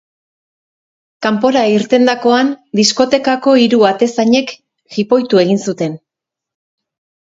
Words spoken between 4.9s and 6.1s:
jipoitu egin zuten.